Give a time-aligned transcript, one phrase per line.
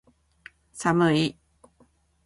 [0.73, 1.37] 寒い